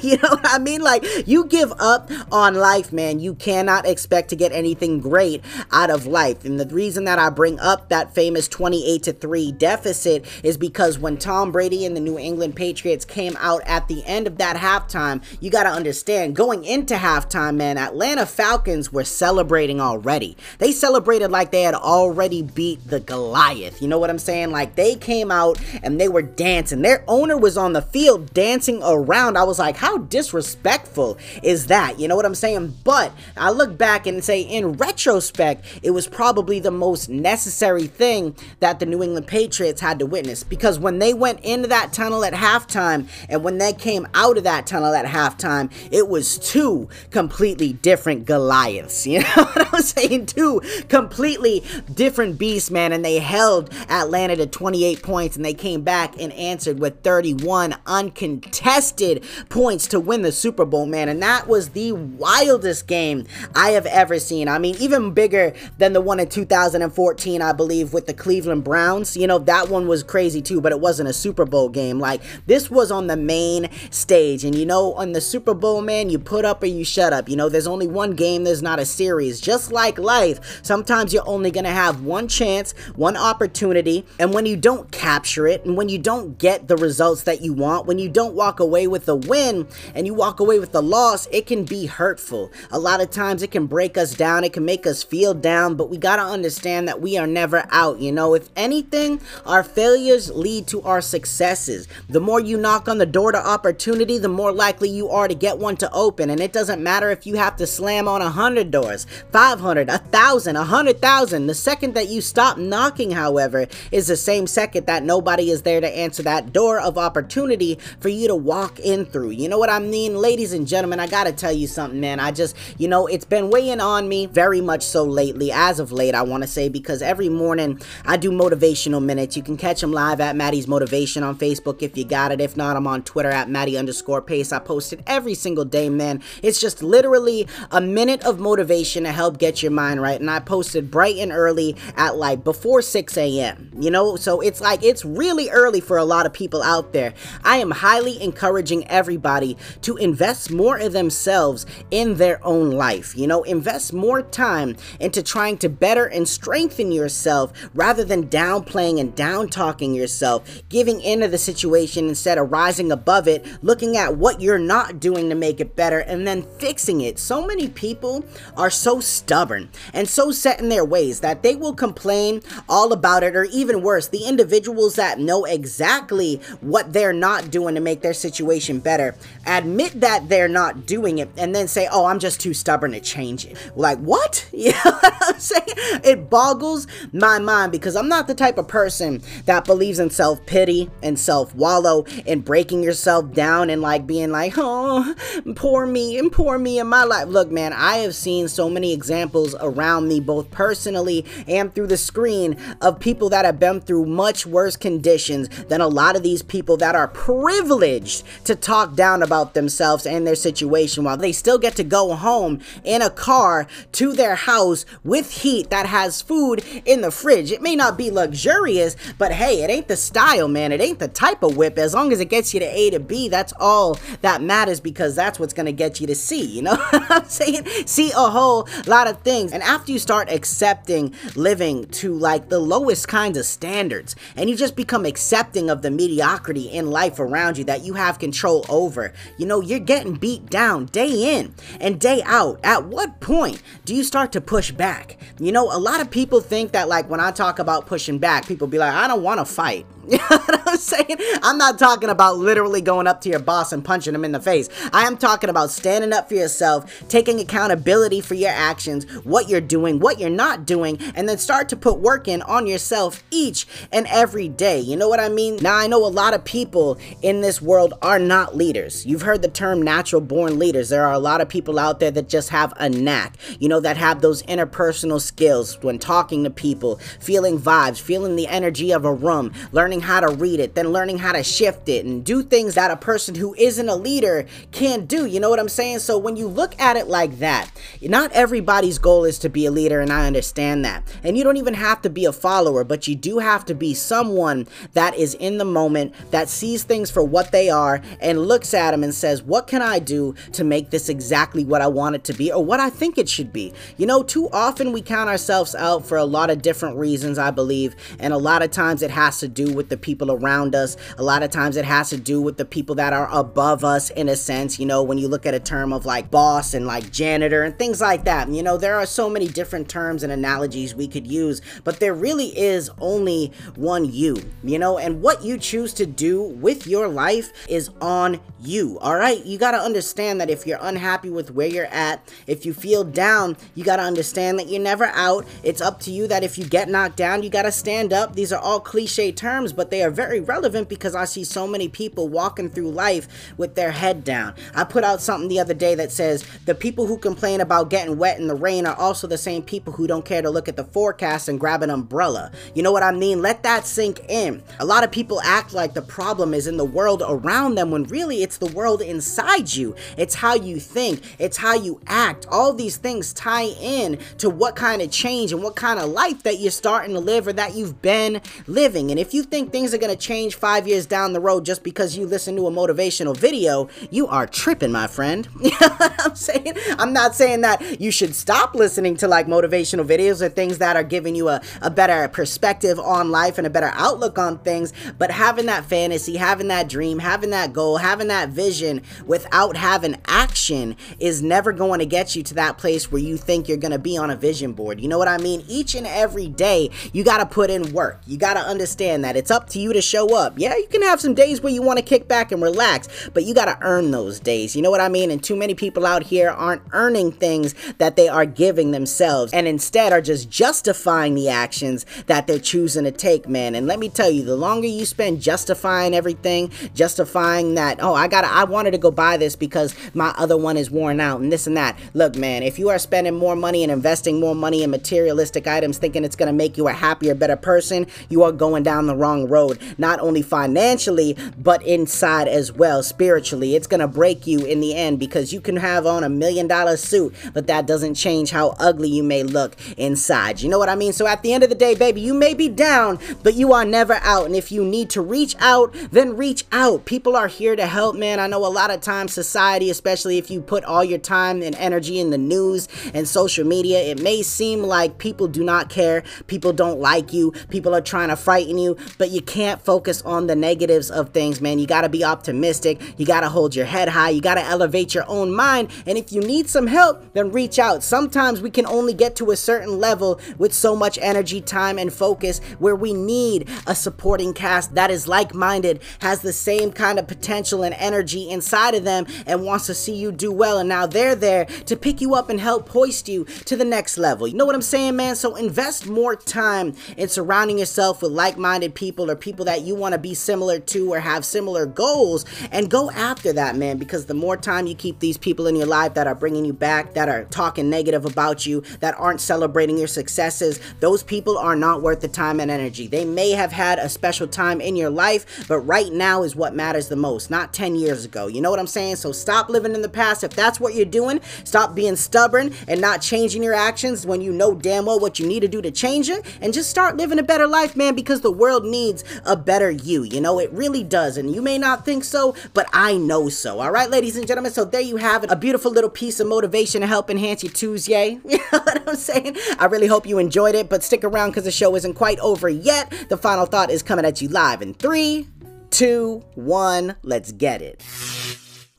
you 0.00 0.16
know 0.16 0.30
what 0.30 0.40
I 0.44 0.58
mean? 0.58 0.80
Like, 0.80 1.04
you 1.26 1.44
give 1.46 1.72
up 1.78 2.10
on 2.32 2.54
life, 2.54 2.92
man. 2.92 3.20
You 3.20 3.34
cannot 3.34 3.86
expect 3.86 4.30
to 4.30 4.36
get 4.36 4.52
anything 4.52 5.00
great 5.00 5.44
out 5.72 5.90
of 5.90 6.06
life. 6.06 6.44
And 6.44 6.58
the 6.58 6.66
reason 6.66 7.04
that 7.04 7.18
I 7.18 7.30
bring 7.30 7.58
up 7.60 7.88
that 7.88 8.14
famous 8.14 8.48
28 8.48 9.02
to 9.04 9.12
3 9.12 9.52
deficit 9.52 10.26
is 10.42 10.56
because 10.56 10.98
when 10.98 11.16
Tom 11.16 11.52
Brady 11.52 11.86
and 11.86 11.96
the 11.96 12.00
New 12.00 12.18
England 12.18 12.56
Patriots 12.56 13.04
came 13.04 13.36
out 13.38 13.62
at 13.66 13.88
the 13.88 14.04
end 14.04 14.26
of 14.26 14.38
that 14.38 14.56
halftime, 14.56 15.22
you 15.40 15.50
got 15.50 15.64
to 15.64 15.70
understand 15.70 16.36
going 16.36 16.64
into 16.64 16.94
halftime, 16.94 17.56
man, 17.56 17.78
Atlanta 17.78 18.26
Falcons 18.26 18.92
were 18.92 19.04
celebrating 19.04 19.80
already. 19.80 20.36
They 20.58 20.72
celebrated 20.72 21.30
like 21.30 21.50
they 21.50 21.62
had 21.62 21.74
already 21.74 22.42
beat 22.42 22.86
the 22.86 23.00
Goliath. 23.00 23.80
You 23.80 23.88
know 23.88 23.98
what 23.98 24.10
I'm 24.10 24.18
saying? 24.18 24.50
Like 24.50 24.74
they 24.74 24.94
came 24.94 25.30
out 25.30 25.60
and 25.82 26.00
they 26.00 26.08
were 26.08 26.22
dancing. 26.22 26.82
Their 26.82 27.04
owner 27.08 27.37
was 27.38 27.56
on 27.56 27.72
the 27.72 27.82
field 27.82 28.32
dancing 28.34 28.82
around. 28.82 29.36
I 29.36 29.44
was 29.44 29.58
like, 29.58 29.76
how 29.76 29.98
disrespectful 29.98 31.18
is 31.42 31.66
that? 31.66 31.98
You 31.98 32.08
know 32.08 32.16
what 32.16 32.26
I'm 32.26 32.34
saying? 32.34 32.76
But 32.84 33.12
I 33.36 33.50
look 33.50 33.78
back 33.78 34.06
and 34.06 34.22
say, 34.22 34.40
in 34.42 34.72
retrospect, 34.72 35.64
it 35.82 35.90
was 35.90 36.06
probably 36.06 36.60
the 36.60 36.70
most 36.70 37.08
necessary 37.08 37.86
thing 37.86 38.36
that 38.60 38.80
the 38.80 38.86
New 38.86 39.02
England 39.02 39.26
Patriots 39.26 39.80
had 39.80 39.98
to 39.98 40.06
witness 40.06 40.44
because 40.44 40.78
when 40.78 40.98
they 40.98 41.14
went 41.14 41.40
into 41.40 41.68
that 41.68 41.92
tunnel 41.92 42.24
at 42.24 42.32
halftime 42.32 43.08
and 43.28 43.44
when 43.44 43.58
they 43.58 43.72
came 43.72 44.06
out 44.14 44.36
of 44.36 44.44
that 44.44 44.66
tunnel 44.66 44.94
at 44.94 45.06
halftime, 45.06 45.70
it 45.90 46.08
was 46.08 46.38
two 46.38 46.88
completely 47.10 47.72
different 47.72 48.26
Goliaths. 48.26 49.06
You 49.18 49.20
know 49.20 49.44
what 49.44 49.74
I'm 49.74 49.80
saying? 49.80 50.26
Two 50.26 50.60
completely 50.88 51.64
different 51.92 52.38
beasts, 52.38 52.70
man. 52.70 52.92
And 52.92 53.04
they 53.04 53.18
held 53.18 53.72
Atlanta 53.88 54.36
to 54.36 54.46
28 54.46 55.02
points 55.02 55.34
and 55.34 55.44
they 55.44 55.54
came 55.54 55.82
back 55.82 56.20
and 56.20 56.32
answered 56.34 56.78
with 56.78 57.02
31 57.28 57.74
uncontested 57.86 59.22
points 59.50 59.86
to 59.88 60.00
win 60.00 60.22
the 60.22 60.32
Super 60.32 60.64
Bowl, 60.64 60.86
man. 60.86 61.08
And 61.08 61.22
that 61.22 61.46
was 61.46 61.70
the 61.70 61.92
wildest 61.92 62.86
game 62.86 63.26
I 63.54 63.70
have 63.70 63.86
ever 63.86 64.18
seen. 64.18 64.48
I 64.48 64.58
mean, 64.58 64.76
even 64.78 65.12
bigger 65.12 65.52
than 65.76 65.92
the 65.92 66.00
one 66.00 66.20
in 66.20 66.28
2014, 66.28 67.42
I 67.42 67.52
believe, 67.52 67.92
with 67.92 68.06
the 68.06 68.14
Cleveland 68.14 68.64
Browns. 68.64 69.16
You 69.16 69.26
know, 69.26 69.38
that 69.40 69.68
one 69.68 69.88
was 69.88 70.02
crazy 70.02 70.40
too, 70.40 70.60
but 70.60 70.72
it 70.72 70.80
wasn't 70.80 71.08
a 71.08 71.12
Super 71.12 71.44
Bowl 71.44 71.68
game. 71.68 71.98
Like, 71.98 72.22
this 72.46 72.70
was 72.70 72.90
on 72.90 73.08
the 73.08 73.16
main 73.16 73.68
stage. 73.90 74.44
And 74.44 74.54
you 74.54 74.64
know, 74.64 74.94
on 74.94 75.12
the 75.12 75.20
Super 75.20 75.54
Bowl, 75.54 75.82
man, 75.82 76.08
you 76.08 76.18
put 76.18 76.44
up 76.44 76.62
or 76.62 76.66
you 76.66 76.84
shut 76.84 77.12
up. 77.12 77.28
You 77.28 77.36
know, 77.36 77.48
there's 77.48 77.66
only 77.66 77.86
one 77.86 78.12
game, 78.12 78.44
there's 78.44 78.62
not 78.62 78.78
a 78.78 78.86
series. 78.86 79.40
Just 79.40 79.70
like 79.70 79.98
life, 79.98 80.60
sometimes 80.62 81.12
you're 81.12 81.28
only 81.28 81.50
going 81.50 81.64
to 81.64 81.70
have 81.70 82.02
one 82.02 82.26
chance, 82.26 82.72
one 82.96 83.16
opportunity. 83.16 84.06
And 84.18 84.32
when 84.32 84.46
you 84.46 84.56
don't 84.56 84.90
capture 84.90 85.46
it, 85.46 85.64
and 85.66 85.76
when 85.76 85.90
you 85.90 85.98
don't 85.98 86.38
get 86.38 86.68
the 86.68 86.76
results 86.76 87.17
that 87.24 87.42
you 87.42 87.52
want, 87.52 87.86
when 87.86 87.98
you 87.98 88.08
don't 88.08 88.34
walk 88.34 88.60
away 88.60 88.86
with 88.86 89.06
the 89.06 89.16
win 89.16 89.66
and 89.94 90.06
you 90.06 90.14
walk 90.14 90.40
away 90.40 90.58
with 90.58 90.72
the 90.72 90.82
loss, 90.82 91.26
it 91.32 91.46
can 91.46 91.64
be 91.64 91.86
hurtful. 91.86 92.50
A 92.70 92.78
lot 92.78 93.00
of 93.00 93.10
times 93.10 93.42
it 93.42 93.50
can 93.50 93.66
break 93.66 93.96
us 93.96 94.14
down, 94.14 94.44
it 94.44 94.52
can 94.52 94.64
make 94.64 94.86
us 94.86 95.02
feel 95.02 95.34
down, 95.34 95.74
but 95.74 95.90
we 95.90 95.96
got 95.96 96.16
to 96.16 96.22
understand 96.22 96.88
that 96.88 97.00
we 97.00 97.16
are 97.18 97.26
never 97.26 97.66
out. 97.70 98.00
You 98.00 98.12
know, 98.12 98.34
if 98.34 98.48
anything, 98.56 99.20
our 99.46 99.62
failures 99.62 100.30
lead 100.30 100.66
to 100.68 100.82
our 100.82 101.00
successes. 101.00 101.88
The 102.08 102.20
more 102.20 102.40
you 102.40 102.56
knock 102.56 102.88
on 102.88 102.98
the 102.98 103.06
door 103.06 103.32
to 103.32 103.46
opportunity, 103.46 104.18
the 104.18 104.28
more 104.28 104.52
likely 104.52 104.88
you 104.88 105.08
are 105.08 105.28
to 105.28 105.34
get 105.34 105.58
one 105.58 105.76
to 105.78 105.92
open. 105.92 106.30
And 106.30 106.40
it 106.40 106.52
doesn't 106.52 106.82
matter 106.82 107.10
if 107.10 107.26
you 107.26 107.36
have 107.36 107.56
to 107.56 107.66
slam 107.66 108.08
on 108.08 108.22
a 108.22 108.30
hundred 108.30 108.70
doors, 108.70 109.06
500, 109.32 109.88
a 109.88 109.98
thousand, 109.98 110.56
a 110.56 110.64
hundred 110.64 111.00
thousand. 111.00 111.46
The 111.46 111.54
second 111.54 111.94
that 111.94 112.08
you 112.08 112.20
stop 112.20 112.58
knocking, 112.58 113.10
however, 113.10 113.66
is 113.90 114.06
the 114.06 114.16
same 114.16 114.46
second 114.46 114.86
that 114.86 115.02
nobody 115.02 115.50
is 115.50 115.62
there 115.62 115.80
to 115.80 115.96
answer 115.96 116.22
that 116.24 116.52
door 116.52 116.80
of 116.80 116.96
opportunity 116.96 117.07
for 117.14 118.08
you 118.08 118.28
to 118.28 118.34
walk 118.34 118.78
in 118.80 119.04
through. 119.06 119.30
You 119.30 119.48
know 119.48 119.58
what 119.58 119.70
I 119.70 119.78
mean? 119.78 120.16
Ladies 120.16 120.52
and 120.52 120.66
gentlemen, 120.66 121.00
I 121.00 121.06
gotta 121.06 121.32
tell 121.32 121.52
you 121.52 121.66
something, 121.66 122.00
man. 122.00 122.20
I 122.20 122.32
just, 122.32 122.56
you 122.78 122.88
know, 122.88 123.06
it's 123.06 123.24
been 123.24 123.50
weighing 123.50 123.80
on 123.80 124.08
me 124.08 124.26
very 124.26 124.60
much 124.60 124.82
so 124.82 125.04
lately, 125.04 125.52
as 125.52 125.80
of 125.80 125.92
late, 125.92 126.14
I 126.14 126.22
wanna 126.22 126.46
say, 126.46 126.68
because 126.68 127.02
every 127.02 127.28
morning 127.28 127.80
I 128.04 128.16
do 128.16 128.30
motivational 128.30 129.02
minutes. 129.02 129.36
You 129.36 129.42
can 129.42 129.56
catch 129.56 129.80
them 129.80 129.92
live 129.92 130.20
at 130.20 130.36
Matty's 130.36 130.68
Motivation 130.68 131.22
on 131.22 131.36
Facebook 131.36 131.82
if 131.82 131.96
you 131.96 132.04
got 132.04 132.32
it. 132.32 132.40
If 132.40 132.56
not, 132.56 132.76
I'm 132.76 132.86
on 132.86 133.02
Twitter 133.02 133.30
at 133.30 133.48
Maddie 133.48 133.78
underscore 133.78 134.22
pace. 134.22 134.52
I 134.52 134.58
post 134.58 134.92
it 134.92 135.00
every 135.06 135.34
single 135.34 135.64
day, 135.64 135.88
man. 135.88 136.22
It's 136.42 136.60
just 136.60 136.82
literally 136.82 137.46
a 137.70 137.80
minute 137.80 138.22
of 138.24 138.38
motivation 138.38 139.04
to 139.04 139.12
help 139.12 139.38
get 139.38 139.62
your 139.62 139.72
mind 139.72 140.00
right. 140.02 140.20
And 140.20 140.30
I 140.30 140.40
posted 140.40 140.90
bright 140.90 141.16
and 141.16 141.32
early 141.32 141.76
at 141.96 142.16
like 142.16 142.44
before 142.44 142.82
6 142.82 143.16
a.m. 143.16 143.70
You 143.78 143.90
know, 143.90 144.16
so 144.16 144.40
it's 144.40 144.60
like 144.60 144.82
it's 144.82 145.04
really 145.04 145.50
early 145.50 145.80
for 145.80 145.96
a 145.96 146.04
lot 146.04 146.26
of 146.26 146.32
people 146.32 146.62
out 146.62 146.87
there. 146.92 147.14
I 147.44 147.58
am 147.58 147.70
highly 147.70 148.22
encouraging 148.22 148.86
everybody 148.88 149.56
to 149.82 149.96
invest 149.96 150.50
more 150.50 150.78
of 150.78 150.92
themselves 150.92 151.66
in 151.90 152.16
their 152.16 152.44
own 152.44 152.70
life. 152.70 153.16
You 153.16 153.26
know, 153.26 153.42
invest 153.42 153.92
more 153.92 154.22
time 154.22 154.76
into 155.00 155.22
trying 155.22 155.58
to 155.58 155.68
better 155.68 156.06
and 156.06 156.28
strengthen 156.28 156.92
yourself 156.92 157.52
rather 157.74 158.04
than 158.04 158.28
downplaying 158.28 159.00
and 159.00 159.14
down 159.14 159.48
talking 159.48 159.94
yourself, 159.94 160.62
giving 160.68 161.00
into 161.00 161.28
the 161.28 161.38
situation 161.38 162.08
instead 162.08 162.38
of 162.38 162.52
rising 162.52 162.92
above 162.92 163.28
it, 163.28 163.46
looking 163.62 163.96
at 163.96 164.16
what 164.16 164.40
you're 164.40 164.58
not 164.58 165.00
doing 165.00 165.28
to 165.28 165.34
make 165.34 165.60
it 165.60 165.76
better 165.76 166.00
and 166.00 166.26
then 166.26 166.42
fixing 166.58 167.00
it. 167.00 167.18
So 167.18 167.46
many 167.46 167.68
people 167.68 168.24
are 168.56 168.70
so 168.70 169.00
stubborn 169.00 169.68
and 169.92 170.08
so 170.08 170.30
set 170.30 170.60
in 170.60 170.68
their 170.68 170.84
ways 170.84 171.20
that 171.20 171.42
they 171.42 171.56
will 171.56 171.74
complain 171.74 172.42
all 172.68 172.92
about 172.92 173.22
it, 173.22 173.36
or 173.36 173.44
even 173.44 173.82
worse, 173.82 174.08
the 174.08 174.24
individuals 174.24 174.96
that 174.96 175.18
know 175.18 175.44
exactly 175.44 176.40
what 176.78 176.92
they're 176.92 177.12
not 177.12 177.50
doing 177.50 177.74
to 177.74 177.80
make 177.80 178.02
their 178.02 178.14
situation 178.14 178.78
better 178.78 179.16
admit 179.44 180.00
that 180.00 180.28
they're 180.28 180.46
not 180.46 180.86
doing 180.86 181.18
it 181.18 181.28
and 181.36 181.52
then 181.52 181.66
say, 181.66 181.88
Oh, 181.90 182.04
I'm 182.04 182.20
just 182.20 182.40
too 182.40 182.54
stubborn 182.54 182.92
to 182.92 183.00
change 183.00 183.44
it. 183.44 183.56
Like, 183.74 183.98
what? 183.98 184.46
You 184.58 184.72
know 184.72 184.90
what 184.90 185.14
I'm 185.22 185.38
saying? 185.38 185.64
It 186.02 186.28
boggles 186.28 186.88
my 187.12 187.38
mind 187.38 187.70
because 187.70 187.94
I'm 187.94 188.08
not 188.08 188.26
the 188.26 188.34
type 188.34 188.58
of 188.58 188.66
person 188.66 189.22
that 189.44 189.64
believes 189.64 190.00
in 190.00 190.10
self 190.10 190.44
pity 190.46 190.90
and 191.00 191.16
self 191.16 191.54
wallow 191.54 192.04
and 192.26 192.44
breaking 192.44 192.82
yourself 192.82 193.32
down 193.32 193.70
and 193.70 193.80
like 193.80 194.04
being 194.04 194.32
like, 194.32 194.54
Oh, 194.56 195.14
poor 195.54 195.86
me 195.86 196.18
and 196.18 196.32
poor 196.32 196.58
me 196.58 196.80
in 196.80 196.88
my 196.88 197.04
life. 197.04 197.28
Look, 197.28 197.52
man, 197.52 197.72
I 197.72 197.98
have 197.98 198.16
seen 198.16 198.48
so 198.48 198.68
many 198.68 198.92
examples 198.92 199.54
around 199.60 200.08
me, 200.08 200.18
both 200.18 200.50
personally 200.50 201.24
and 201.46 201.72
through 201.72 201.86
the 201.86 201.96
screen, 201.96 202.56
of 202.80 202.98
people 202.98 203.28
that 203.28 203.44
have 203.44 203.60
been 203.60 203.80
through 203.80 204.06
much 204.06 204.44
worse 204.44 204.76
conditions 204.76 205.48
than 205.68 205.80
a 205.80 205.88
lot 205.88 206.16
of 206.16 206.24
these 206.24 206.42
people 206.42 206.67
that 206.76 206.94
are 206.94 207.08
privileged 207.08 208.24
to 208.44 208.54
talk 208.54 208.94
down 208.94 209.22
about 209.22 209.54
themselves 209.54 210.06
and 210.06 210.26
their 210.26 210.34
situation 210.34 211.04
while 211.04 211.16
they 211.16 211.32
still 211.32 211.58
get 211.58 211.76
to 211.76 211.84
go 211.84 212.14
home 212.14 212.60
in 212.84 213.02
a 213.02 213.10
car 213.10 213.66
to 213.92 214.12
their 214.12 214.34
house 214.34 214.84
with 215.04 215.42
heat 215.42 215.70
that 215.70 215.86
has 215.86 216.22
food 216.22 216.64
in 216.84 217.00
the 217.00 217.10
fridge. 217.10 217.50
It 217.50 217.62
may 217.62 217.76
not 217.76 217.96
be 217.96 218.10
luxurious, 218.10 218.96
but 219.18 219.32
hey, 219.32 219.62
it 219.62 219.70
ain't 219.70 219.88
the 219.88 219.96
style, 219.96 220.48
man. 220.48 220.72
It 220.72 220.80
ain't 220.80 220.98
the 220.98 221.08
type 221.08 221.42
of 221.42 221.56
whip. 221.56 221.78
As 221.78 221.94
long 221.94 222.12
as 222.12 222.20
it 222.20 222.26
gets 222.26 222.52
you 222.52 222.60
to 222.60 222.66
A 222.66 222.90
to 222.90 223.00
B, 223.00 223.28
that's 223.28 223.52
all 223.58 223.98
that 224.22 224.42
matters 224.42 224.80
because 224.80 225.14
that's 225.14 225.38
what's 225.38 225.52
gonna 225.52 225.72
get 225.72 226.00
you 226.00 226.06
to 226.06 226.14
C. 226.14 226.44
You 226.44 226.62
know 226.62 226.76
what 226.90 227.10
I'm 227.10 227.24
saying? 227.24 227.66
See 227.86 228.10
a 228.12 228.30
whole 228.30 228.68
lot 228.86 229.08
of 229.08 229.22
things. 229.22 229.52
And 229.52 229.62
after 229.62 229.92
you 229.92 229.98
start 229.98 230.30
accepting 230.30 231.14
living 231.34 231.86
to 231.88 232.14
like 232.14 232.48
the 232.48 232.58
lowest 232.58 233.08
kinds 233.08 233.38
of 233.38 233.44
standards, 233.44 234.16
and 234.36 234.48
you 234.50 234.56
just 234.56 234.76
become 234.76 235.04
accepting 235.04 235.70
of 235.70 235.82
the 235.82 235.90
mediocrity 235.90 236.57
in 236.62 236.90
life 236.90 237.20
around 237.20 237.58
you 237.58 237.64
that 237.64 237.84
you 237.84 237.94
have 237.94 238.18
control 238.18 238.64
over, 238.68 239.12
you 239.36 239.46
know, 239.46 239.60
you're 239.60 239.78
getting 239.78 240.14
beat 240.14 240.46
down 240.46 240.86
day 240.86 241.38
in 241.38 241.54
and 241.80 242.00
day 242.00 242.22
out. 242.24 242.60
At 242.64 242.86
what 242.86 243.20
point 243.20 243.62
do 243.84 243.94
you 243.94 244.02
start 244.02 244.32
to 244.32 244.40
push 244.40 244.70
back? 244.70 245.18
You 245.38 245.52
know, 245.52 245.64
a 245.70 245.78
lot 245.78 246.00
of 246.00 246.10
people 246.10 246.40
think 246.40 246.72
that 246.72 246.88
like 246.88 247.08
when 247.08 247.20
I 247.20 247.30
talk 247.30 247.58
about 247.58 247.86
pushing 247.86 248.18
back, 248.18 248.46
people 248.46 248.66
be 248.66 248.78
like, 248.78 248.92
I 248.92 249.06
don't 249.06 249.22
want 249.22 249.38
to 249.40 249.44
fight. 249.44 249.86
You 250.18 250.18
know 250.30 250.38
what 250.38 250.68
I'm 250.68 250.76
saying? 250.78 251.16
I'm 251.42 251.58
not 251.58 251.78
talking 251.78 252.08
about 252.08 252.38
literally 252.38 252.80
going 252.80 253.06
up 253.06 253.20
to 253.22 253.28
your 253.28 253.40
boss 253.40 253.72
and 253.72 253.84
punching 253.84 254.14
him 254.14 254.24
in 254.24 254.32
the 254.32 254.40
face. 254.40 254.68
I 254.92 255.06
am 255.06 255.18
talking 255.18 255.50
about 255.50 255.70
standing 255.70 256.14
up 256.14 256.28
for 256.28 256.34
yourself, 256.34 257.06
taking 257.08 257.38
accountability 257.40 258.22
for 258.22 258.34
your 258.34 258.50
actions, 258.50 259.04
what 259.24 259.50
you're 259.50 259.60
doing, 259.60 260.00
what 260.00 260.18
you're 260.18 260.30
not 260.30 260.64
doing, 260.66 260.98
and 261.14 261.28
then 261.28 261.36
start 261.36 261.68
to 261.68 261.76
put 261.76 262.00
work 262.00 262.26
in 262.26 262.40
on 262.42 262.66
yourself 262.66 263.22
each 263.30 263.66
and 263.92 264.06
every 264.06 264.48
day. 264.48 264.80
You 264.80 264.96
know 264.96 265.08
what 265.08 265.20
I 265.20 265.28
mean? 265.28 265.56
Now, 265.56 265.76
I 265.76 265.86
know 265.86 266.04
a 266.04 266.08
lot 266.08 266.32
of 266.32 266.42
people 266.42 266.98
in 267.20 267.42
this 267.42 267.60
world 267.60 267.92
are 268.00 268.18
not 268.18 268.56
leaders. 268.56 269.04
You've 269.04 269.22
heard 269.22 269.42
the 269.42 269.48
term 269.48 269.82
natural 269.82 270.22
born 270.22 270.58
leaders. 270.58 270.88
There 270.88 271.04
are 271.04 271.12
a 271.12 271.18
lot 271.18 271.42
of 271.42 271.50
people 271.50 271.78
out 271.78 272.00
there 272.00 272.10
that 272.12 272.30
just 272.30 272.48
have 272.48 272.72
a 272.78 272.88
knack, 272.88 273.36
you 273.60 273.68
know, 273.68 273.80
that 273.80 273.98
have 273.98 274.22
those 274.22 274.42
interpersonal 274.44 275.20
skills 275.20 275.82
when 275.82 275.98
talking 275.98 276.44
to 276.44 276.50
people, 276.50 276.96
feeling 277.20 277.58
vibes, 277.58 278.00
feeling 278.00 278.36
the 278.36 278.48
energy 278.48 278.90
of 278.90 279.04
a 279.04 279.12
room, 279.12 279.52
learning 279.70 279.97
how 280.00 280.20
to 280.20 280.28
read 280.28 280.60
it, 280.60 280.74
then 280.74 280.92
learning 280.92 281.18
how 281.18 281.32
to 281.32 281.42
shift 281.42 281.88
it 281.88 282.04
and 282.04 282.24
do 282.24 282.42
things 282.42 282.74
that 282.74 282.90
a 282.90 282.96
person 282.96 283.34
who 283.34 283.54
isn't 283.54 283.88
a 283.88 283.96
leader 283.96 284.46
can't 284.72 285.08
do. 285.08 285.26
You 285.26 285.40
know 285.40 285.50
what 285.50 285.60
I'm 285.60 285.68
saying? 285.68 286.00
So 286.00 286.18
when 286.18 286.36
you 286.36 286.48
look 286.48 286.78
at 286.80 286.96
it 286.96 287.08
like 287.08 287.38
that, 287.38 287.70
not 288.02 288.32
everybody's 288.32 288.98
goal 288.98 289.24
is 289.24 289.38
to 289.40 289.48
be 289.48 289.66
a 289.66 289.70
leader, 289.70 290.00
and 290.00 290.12
I 290.12 290.26
understand 290.26 290.84
that. 290.84 291.02
And 291.22 291.36
you 291.36 291.44
don't 291.44 291.56
even 291.56 291.74
have 291.74 292.02
to 292.02 292.10
be 292.10 292.24
a 292.24 292.32
follower, 292.32 292.84
but 292.84 293.08
you 293.08 293.14
do 293.14 293.38
have 293.38 293.64
to 293.66 293.74
be 293.74 293.94
someone 293.94 294.66
that 294.92 295.16
is 295.16 295.34
in 295.34 295.58
the 295.58 295.64
moment, 295.64 296.14
that 296.30 296.48
sees 296.48 296.84
things 296.84 297.10
for 297.10 297.22
what 297.22 297.52
they 297.52 297.70
are, 297.70 298.00
and 298.20 298.46
looks 298.46 298.74
at 298.74 298.92
them 298.92 299.02
and 299.02 299.14
says, 299.14 299.42
What 299.42 299.66
can 299.66 299.82
I 299.82 299.98
do 299.98 300.34
to 300.52 300.64
make 300.64 300.90
this 300.90 301.08
exactly 301.08 301.64
what 301.64 301.82
I 301.82 301.86
want 301.86 302.16
it 302.16 302.24
to 302.24 302.32
be 302.32 302.52
or 302.52 302.64
what 302.64 302.80
I 302.80 302.90
think 302.90 303.18
it 303.18 303.28
should 303.28 303.52
be? 303.52 303.72
You 303.96 304.06
know, 304.06 304.22
too 304.22 304.48
often 304.52 304.92
we 304.92 305.02
count 305.02 305.28
ourselves 305.28 305.74
out 305.74 306.06
for 306.06 306.16
a 306.16 306.24
lot 306.24 306.50
of 306.50 306.62
different 306.62 306.96
reasons, 306.96 307.38
I 307.38 307.50
believe, 307.50 307.94
and 308.18 308.32
a 308.32 308.38
lot 308.38 308.62
of 308.62 308.70
times 308.70 309.02
it 309.02 309.10
has 309.10 309.40
to 309.40 309.48
do 309.48 309.72
with 309.72 309.87
the 309.88 309.96
people 309.96 310.30
around 310.32 310.74
us. 310.74 310.96
A 311.16 311.22
lot 311.22 311.42
of 311.42 311.50
times 311.50 311.76
it 311.76 311.84
has 311.84 312.10
to 312.10 312.16
do 312.16 312.40
with 312.40 312.56
the 312.56 312.64
people 312.64 312.94
that 312.96 313.12
are 313.12 313.28
above 313.32 313.84
us 313.84 314.10
in 314.10 314.28
a 314.28 314.36
sense, 314.36 314.78
you 314.78 314.86
know, 314.86 315.02
when 315.02 315.18
you 315.18 315.28
look 315.28 315.46
at 315.46 315.54
a 315.54 315.60
term 315.60 315.92
of 315.92 316.06
like 316.06 316.30
boss 316.30 316.74
and 316.74 316.86
like 316.86 317.10
janitor 317.10 317.62
and 317.62 317.78
things 317.78 318.00
like 318.00 318.24
that. 318.24 318.48
You 318.48 318.62
know, 318.62 318.76
there 318.76 318.96
are 318.96 319.06
so 319.06 319.28
many 319.28 319.48
different 319.48 319.88
terms 319.88 320.22
and 320.22 320.32
analogies 320.32 320.94
we 320.94 321.08
could 321.08 321.26
use, 321.26 321.60
but 321.84 322.00
there 322.00 322.14
really 322.14 322.56
is 322.58 322.90
only 323.00 323.52
one 323.76 324.10
you, 324.10 324.36
you 324.62 324.78
know, 324.78 324.98
and 324.98 325.22
what 325.22 325.42
you 325.44 325.58
choose 325.58 325.92
to 325.94 326.06
do 326.06 326.42
with 326.42 326.86
your 326.86 327.08
life 327.08 327.52
is 327.68 327.90
on 328.00 328.40
you, 328.60 328.98
all 329.00 329.16
right? 329.16 329.44
You 329.44 329.58
got 329.58 329.72
to 329.72 329.78
understand 329.78 330.40
that 330.40 330.50
if 330.50 330.66
you're 330.66 330.78
unhappy 330.80 331.30
with 331.30 331.50
where 331.50 331.68
you're 331.68 331.86
at, 331.86 332.28
if 332.46 332.66
you 332.66 332.74
feel 332.74 333.04
down, 333.04 333.56
you 333.74 333.84
got 333.84 333.96
to 333.96 334.02
understand 334.02 334.58
that 334.58 334.68
you're 334.68 334.82
never 334.82 335.06
out. 335.06 335.46
It's 335.62 335.80
up 335.80 336.00
to 336.00 336.10
you 336.10 336.26
that 336.28 336.42
if 336.42 336.58
you 336.58 336.64
get 336.64 336.88
knocked 336.88 337.16
down, 337.16 337.42
you 337.42 337.50
got 337.50 337.62
to 337.62 337.72
stand 337.72 338.12
up. 338.12 338.34
These 338.34 338.52
are 338.52 338.60
all 338.60 338.80
cliche 338.80 339.32
terms, 339.32 339.67
but 339.72 339.90
they 339.90 340.02
are 340.02 340.10
very 340.10 340.40
relevant 340.40 340.88
because 340.88 341.14
I 341.14 341.24
see 341.24 341.44
so 341.44 341.66
many 341.66 341.88
people 341.88 342.28
walking 342.28 342.70
through 342.70 342.90
life 342.90 343.28
with 343.56 343.74
their 343.74 343.90
head 343.90 344.24
down. 344.24 344.54
I 344.74 344.84
put 344.84 345.04
out 345.04 345.20
something 345.20 345.48
the 345.48 345.60
other 345.60 345.74
day 345.74 345.94
that 345.94 346.12
says 346.12 346.44
the 346.64 346.74
people 346.74 347.06
who 347.06 347.18
complain 347.18 347.60
about 347.60 347.90
getting 347.90 348.18
wet 348.18 348.38
in 348.38 348.48
the 348.48 348.54
rain 348.54 348.86
are 348.86 348.96
also 348.96 349.26
the 349.26 349.38
same 349.38 349.62
people 349.62 349.92
who 349.92 350.06
don't 350.06 350.24
care 350.24 350.42
to 350.42 350.50
look 350.50 350.68
at 350.68 350.76
the 350.76 350.84
forecast 350.84 351.48
and 351.48 351.60
grab 351.60 351.82
an 351.82 351.90
umbrella. 351.90 352.50
You 352.74 352.82
know 352.82 352.92
what 352.92 353.02
I 353.02 353.12
mean? 353.12 353.42
Let 353.42 353.62
that 353.62 353.86
sink 353.86 354.20
in. 354.28 354.62
A 354.78 354.84
lot 354.84 355.04
of 355.04 355.10
people 355.10 355.40
act 355.42 355.72
like 355.72 355.94
the 355.94 356.02
problem 356.02 356.54
is 356.54 356.66
in 356.66 356.76
the 356.76 356.84
world 356.84 357.22
around 357.26 357.74
them 357.74 357.90
when 357.90 358.04
really 358.04 358.42
it's 358.42 358.58
the 358.58 358.72
world 358.72 359.02
inside 359.02 359.74
you. 359.74 359.94
It's 360.16 360.34
how 360.34 360.54
you 360.54 360.78
think, 360.80 361.22
it's 361.38 361.56
how 361.56 361.74
you 361.74 362.00
act. 362.06 362.46
All 362.50 362.72
these 362.72 362.96
things 362.96 363.32
tie 363.32 363.68
in 363.80 364.18
to 364.38 364.48
what 364.48 364.76
kind 364.76 365.02
of 365.02 365.10
change 365.10 365.52
and 365.52 365.62
what 365.62 365.76
kind 365.76 365.98
of 365.98 366.08
life 366.08 366.42
that 366.44 366.58
you're 366.58 366.70
starting 366.70 367.14
to 367.14 367.20
live 367.20 367.46
or 367.46 367.52
that 367.52 367.74
you've 367.74 368.00
been 368.00 368.40
living. 368.66 369.10
And 369.10 369.18
if 369.18 369.34
you 369.34 369.42
think 369.42 369.57
things 369.66 369.92
are 369.92 369.98
going 369.98 370.16
to 370.16 370.18
change 370.18 370.54
five 370.54 370.86
years 370.86 371.06
down 371.06 371.32
the 371.32 371.40
road 371.40 371.64
just 371.64 371.82
because 371.82 372.16
you 372.16 372.26
listen 372.26 372.56
to 372.56 372.66
a 372.66 372.70
motivational 372.70 373.36
video, 373.36 373.88
you 374.10 374.26
are 374.26 374.46
tripping, 374.46 374.92
my 374.92 375.06
friend. 375.06 375.48
I'm 375.80 376.34
saying? 376.34 376.74
I'm 376.98 377.12
not 377.12 377.34
saying 377.34 377.62
that 377.62 378.00
you 378.00 378.10
should 378.10 378.34
stop 378.34 378.74
listening 378.74 379.16
to 379.16 379.28
like 379.28 379.46
motivational 379.46 380.06
videos 380.06 380.40
or 380.40 380.48
things 380.48 380.78
that 380.78 380.96
are 380.96 381.04
giving 381.04 381.34
you 381.34 381.48
a, 381.48 381.60
a 381.82 381.90
better 381.90 382.28
perspective 382.28 382.98
on 382.98 383.30
life 383.30 383.58
and 383.58 383.66
a 383.66 383.70
better 383.70 383.90
outlook 383.94 384.38
on 384.38 384.58
things, 384.58 384.92
but 385.18 385.30
having 385.30 385.66
that 385.66 385.84
fantasy, 385.84 386.36
having 386.36 386.68
that 386.68 386.88
dream, 386.88 387.18
having 387.18 387.50
that 387.50 387.72
goal, 387.72 387.96
having 387.96 388.28
that 388.28 388.50
vision 388.50 389.02
without 389.26 389.76
having 389.76 390.16
action 390.26 390.96
is 391.18 391.42
never 391.42 391.72
going 391.72 391.98
to 391.98 392.06
get 392.06 392.36
you 392.36 392.42
to 392.42 392.54
that 392.54 392.78
place 392.78 393.10
where 393.10 393.22
you 393.22 393.36
think 393.36 393.68
you're 393.68 393.76
going 393.76 393.92
to 393.92 393.98
be 393.98 394.16
on 394.16 394.30
a 394.30 394.36
vision 394.36 394.72
board. 394.72 395.00
You 395.00 395.08
know 395.08 395.18
what 395.18 395.28
I 395.28 395.38
mean? 395.38 395.64
Each 395.68 395.94
and 395.94 396.06
every 396.06 396.48
day, 396.48 396.90
you 397.12 397.24
got 397.24 397.38
to 397.38 397.46
put 397.46 397.70
in 397.70 397.92
work. 397.92 398.20
You 398.26 398.36
got 398.36 398.54
to 398.54 398.60
understand 398.60 399.24
that 399.24 399.36
it's 399.36 399.47
up 399.50 399.68
to 399.70 399.78
you 399.78 399.92
to 399.92 400.02
show 400.02 400.34
up. 400.36 400.54
Yeah, 400.56 400.76
you 400.76 400.86
can 400.90 401.02
have 401.02 401.20
some 401.20 401.34
days 401.34 401.60
where 401.60 401.72
you 401.72 401.82
want 401.82 401.98
to 401.98 402.04
kick 402.04 402.28
back 402.28 402.52
and 402.52 402.62
relax, 402.62 403.30
but 403.34 403.44
you 403.44 403.54
got 403.54 403.66
to 403.66 403.78
earn 403.82 404.10
those 404.10 404.40
days. 404.40 404.74
You 404.74 404.82
know 404.82 404.90
what 404.90 405.00
I 405.00 405.08
mean? 405.08 405.30
And 405.30 405.42
too 405.42 405.56
many 405.56 405.74
people 405.74 406.06
out 406.06 406.22
here 406.22 406.50
aren't 406.50 406.82
earning 406.92 407.32
things 407.32 407.74
that 407.98 408.16
they 408.16 408.28
are 408.28 408.46
giving 408.46 408.90
themselves 408.90 409.52
and 409.52 409.66
instead 409.66 410.12
are 410.12 410.20
just 410.20 410.50
justifying 410.50 411.34
the 411.34 411.48
actions 411.48 412.04
that 412.26 412.46
they're 412.46 412.58
choosing 412.58 413.04
to 413.04 413.10
take, 413.10 413.48
man. 413.48 413.74
And 413.74 413.86
let 413.86 413.98
me 413.98 414.08
tell 414.08 414.30
you, 414.30 414.42
the 414.44 414.56
longer 414.56 414.86
you 414.86 415.04
spend 415.04 415.40
justifying 415.40 416.14
everything, 416.14 416.70
justifying 416.94 417.74
that, 417.74 417.98
oh, 418.02 418.14
I 418.14 418.28
got 418.28 418.42
to 418.42 418.48
I 418.48 418.64
wanted 418.64 418.90
to 418.92 418.98
go 418.98 419.10
buy 419.10 419.36
this 419.36 419.56
because 419.56 419.94
my 420.14 420.34
other 420.36 420.56
one 420.56 420.76
is 420.76 420.90
worn 420.90 421.20
out 421.20 421.40
and 421.40 421.52
this 421.52 421.66
and 421.66 421.76
that. 421.76 421.98
Look, 422.14 422.36
man, 422.36 422.62
if 422.62 422.78
you 422.78 422.88
are 422.88 422.98
spending 422.98 423.34
more 423.34 423.56
money 423.56 423.82
and 423.82 423.92
investing 423.92 424.40
more 424.40 424.54
money 424.54 424.82
in 424.82 424.90
materialistic 424.90 425.66
items 425.66 425.98
thinking 425.98 426.24
it's 426.24 426.36
going 426.36 426.48
to 426.48 426.52
make 426.52 426.76
you 426.76 426.88
a 426.88 426.92
happier, 426.92 427.34
better 427.34 427.56
person, 427.56 428.06
you 428.28 428.42
are 428.42 428.52
going 428.52 428.82
down 428.82 429.06
the 429.06 429.16
wrong 429.16 429.37
road. 429.46 429.78
Not 429.98 430.20
only 430.20 430.42
financially, 430.42 431.36
but 431.56 431.82
inside 431.84 432.48
as 432.48 432.72
well, 432.72 433.02
spiritually. 433.02 433.74
It's 433.76 433.86
going 433.86 434.00
to 434.00 434.08
break 434.08 434.46
you 434.46 434.64
in 434.64 434.80
the 434.80 434.94
end 434.94 435.18
because 435.18 435.52
you 435.52 435.60
can 435.60 435.76
have 435.76 436.06
on 436.06 436.24
a 436.24 436.28
million 436.28 436.66
dollar 436.66 436.96
suit, 436.96 437.34
but 437.52 437.66
that 437.66 437.86
doesn't 437.86 438.14
change 438.14 438.50
how 438.50 438.74
ugly 438.78 439.08
you 439.08 439.22
may 439.22 439.42
look 439.42 439.76
inside. 439.96 440.60
You 440.60 440.68
know 440.68 440.78
what 440.78 440.88
I 440.88 440.94
mean? 440.94 441.12
So 441.12 441.26
at 441.26 441.42
the 441.42 441.52
end 441.52 441.62
of 441.62 441.70
the 441.70 441.74
day, 441.74 441.94
baby, 441.94 442.20
you 442.20 442.34
may 442.34 442.54
be 442.54 442.68
down, 442.68 443.18
but 443.42 443.54
you 443.54 443.72
are 443.72 443.84
never 443.84 444.14
out. 444.22 444.46
And 444.46 444.56
if 444.56 444.72
you 444.72 444.84
need 444.84 445.10
to 445.10 445.20
reach 445.20 445.54
out, 445.60 445.94
then 446.10 446.36
reach 446.36 446.64
out. 446.72 447.04
People 447.04 447.36
are 447.36 447.48
here 447.48 447.76
to 447.76 447.86
help, 447.86 448.16
man. 448.16 448.40
I 448.40 448.46
know 448.46 448.64
a 448.64 448.68
lot 448.68 448.90
of 448.90 449.00
times 449.00 449.32
society, 449.32 449.90
especially 449.90 450.38
if 450.38 450.50
you 450.50 450.60
put 450.60 450.84
all 450.84 451.04
your 451.04 451.18
time 451.18 451.62
and 451.62 451.74
energy 451.76 452.18
in 452.18 452.30
the 452.30 452.38
news 452.38 452.88
and 453.14 453.28
social 453.28 453.66
media, 453.66 454.00
it 454.00 454.22
may 454.22 454.42
seem 454.42 454.82
like 454.82 455.18
people 455.18 455.48
do 455.48 455.64
not 455.64 455.88
care. 455.88 456.22
People 456.46 456.72
don't 456.72 457.00
like 457.00 457.32
you. 457.32 457.52
People 457.68 457.94
are 457.94 458.00
trying 458.00 458.28
to 458.28 458.36
frighten 458.36 458.78
you, 458.78 458.96
but 459.18 459.27
you 459.30 459.40
can't 459.40 459.80
focus 459.80 460.22
on 460.22 460.46
the 460.46 460.56
negatives 460.56 461.10
of 461.10 461.30
things, 461.30 461.60
man. 461.60 461.78
You 461.78 461.86
got 461.86 462.02
to 462.02 462.08
be 462.08 462.24
optimistic. 462.24 463.00
You 463.16 463.26
got 463.26 463.40
to 463.40 463.48
hold 463.48 463.74
your 463.74 463.86
head 463.86 464.08
high. 464.08 464.30
You 464.30 464.40
got 464.40 464.54
to 464.54 464.64
elevate 464.64 465.14
your 465.14 465.24
own 465.28 465.52
mind. 465.54 465.90
And 466.06 466.18
if 466.18 466.32
you 466.32 466.40
need 466.40 466.68
some 466.68 466.86
help, 466.86 467.32
then 467.32 467.52
reach 467.52 467.78
out. 467.78 468.02
Sometimes 468.02 468.60
we 468.60 468.70
can 468.70 468.86
only 468.86 469.14
get 469.14 469.36
to 469.36 469.50
a 469.50 469.56
certain 469.56 469.98
level 469.98 470.40
with 470.58 470.72
so 470.72 470.94
much 470.94 471.18
energy, 471.20 471.60
time, 471.60 471.98
and 471.98 472.12
focus 472.12 472.60
where 472.78 472.96
we 472.96 473.12
need 473.12 473.68
a 473.86 473.94
supporting 473.94 474.52
cast 474.52 474.94
that 474.94 475.10
is 475.10 475.26
like 475.28 475.54
minded, 475.54 476.02
has 476.20 476.40
the 476.40 476.52
same 476.52 476.92
kind 476.92 477.18
of 477.18 477.26
potential 477.26 477.82
and 477.82 477.94
energy 477.94 478.48
inside 478.48 478.94
of 478.94 479.04
them, 479.04 479.26
and 479.46 479.64
wants 479.64 479.86
to 479.86 479.94
see 479.94 480.14
you 480.14 480.32
do 480.32 480.52
well. 480.52 480.78
And 480.78 480.88
now 480.88 481.06
they're 481.06 481.34
there 481.34 481.64
to 481.64 481.96
pick 481.96 482.20
you 482.20 482.34
up 482.34 482.50
and 482.50 482.60
help 482.60 482.88
hoist 482.88 483.28
you 483.28 483.44
to 483.44 483.76
the 483.76 483.84
next 483.84 484.18
level. 484.18 484.46
You 484.46 484.54
know 484.54 484.66
what 484.66 484.74
I'm 484.74 484.82
saying, 484.82 485.16
man? 485.16 485.36
So 485.36 485.56
invest 485.56 486.06
more 486.06 486.36
time 486.36 486.94
in 487.16 487.28
surrounding 487.28 487.78
yourself 487.78 488.22
with 488.22 488.32
like 488.32 488.56
minded 488.56 488.94
people 488.94 489.17
or 489.24 489.36
people 489.36 489.64
that 489.64 489.82
you 489.82 489.94
want 489.94 490.12
to 490.12 490.18
be 490.18 490.34
similar 490.34 490.78
to 490.78 491.12
or 491.12 491.20
have 491.20 491.44
similar 491.44 491.86
goals 491.86 492.44
and 492.70 492.90
go 492.90 493.10
after 493.10 493.52
that, 493.52 493.76
man, 493.76 493.96
because 493.98 494.26
the 494.26 494.34
more 494.34 494.56
time 494.56 494.86
you 494.86 494.94
keep 494.94 495.18
these 495.18 495.38
people 495.38 495.66
in 495.66 495.76
your 495.76 495.86
life 495.86 496.14
that 496.14 496.26
are 496.26 496.34
bringing 496.34 496.64
you 496.64 496.72
back, 496.72 497.14
that 497.14 497.28
are 497.28 497.44
talking 497.44 497.90
negative 497.90 498.24
about 498.24 498.66
you, 498.66 498.82
that 499.00 499.14
aren't 499.18 499.40
celebrating 499.40 499.96
your 499.98 500.06
successes, 500.06 500.80
those 501.00 501.22
people 501.22 501.56
are 501.58 501.76
not 501.76 502.02
worth 502.02 502.20
the 502.20 502.28
time 502.28 502.60
and 502.60 502.70
energy. 502.70 503.06
They 503.06 503.24
may 503.24 503.52
have 503.52 503.72
had 503.72 503.98
a 503.98 504.08
special 504.08 504.46
time 504.46 504.80
in 504.80 504.96
your 504.96 505.10
life, 505.10 505.66
but 505.68 505.80
right 505.80 506.12
now 506.12 506.42
is 506.42 506.54
what 506.54 506.74
matters 506.74 507.08
the 507.08 507.16
most, 507.16 507.50
not 507.50 507.72
10 507.72 507.94
years 507.94 508.24
ago. 508.24 508.46
You 508.46 508.60
know 508.60 508.70
what 508.70 508.80
I'm 508.80 508.86
saying? 508.86 509.16
So 509.16 509.32
stop 509.32 509.68
living 509.68 509.94
in 509.94 510.02
the 510.02 510.08
past. 510.08 510.44
If 510.44 510.54
that's 510.54 510.78
what 510.80 510.94
you're 510.94 511.04
doing, 511.04 511.40
stop 511.64 511.94
being 511.94 512.16
stubborn 512.16 512.72
and 512.86 513.00
not 513.00 513.22
changing 513.22 513.62
your 513.62 513.74
actions 513.74 514.26
when 514.26 514.40
you 514.40 514.52
know 514.52 514.74
damn 514.74 515.06
well 515.06 515.20
what 515.20 515.38
you 515.38 515.46
need 515.46 515.60
to 515.60 515.68
do 515.68 515.80
to 515.80 515.90
change 515.90 516.28
it, 516.28 516.44
and 516.60 516.74
just 516.74 516.90
start 516.90 517.16
living 517.16 517.38
a 517.38 517.42
better 517.42 517.66
life, 517.66 517.96
man, 517.96 518.14
because 518.14 518.40
the 518.40 518.50
world 518.50 518.84
needs 518.84 518.98
a 519.44 519.56
better 519.56 519.90
you. 519.90 520.22
You 520.22 520.40
know, 520.40 520.58
it 520.58 520.70
really 520.72 521.02
does. 521.02 521.36
And 521.36 521.54
you 521.54 521.62
may 521.62 521.78
not 521.78 522.04
think 522.04 522.24
so, 522.24 522.54
but 522.74 522.86
I 522.92 523.16
know 523.16 523.48
so. 523.48 523.80
All 523.80 523.90
right, 523.90 524.10
ladies 524.10 524.36
and 524.36 524.46
gentlemen. 524.46 524.72
So 524.72 524.84
there 524.84 525.00
you 525.00 525.16
have 525.16 525.44
it. 525.44 525.50
A 525.50 525.56
beautiful 525.56 525.90
little 525.90 526.10
piece 526.10 526.40
of 526.40 526.46
motivation 526.46 527.00
to 527.00 527.06
help 527.06 527.30
enhance 527.30 527.62
your 527.62 527.72
Tuesday. 527.72 528.40
You 528.58 528.64
know 528.72 528.80
what 528.80 529.08
I'm 529.08 529.16
saying? 529.16 529.56
I 529.78 529.86
really 529.86 530.06
hope 530.06 530.26
you 530.26 530.38
enjoyed 530.38 530.74
it, 530.74 530.88
but 530.88 531.04
stick 531.04 531.22
around 531.22 531.50
because 531.50 531.64
the 531.64 531.70
show 531.70 531.94
isn't 531.94 532.14
quite 532.14 532.38
over 532.40 532.68
yet. 532.68 533.12
The 533.28 533.36
final 533.36 533.66
thought 533.66 533.90
is 533.90 534.02
coming 534.02 534.24
at 534.24 534.42
you 534.42 534.48
live 534.48 534.82
in 534.82 534.94
three, 534.94 535.46
two, 535.90 536.42
one. 536.54 537.14
Let's 537.22 537.52
get 537.52 537.80
it. 537.82 538.02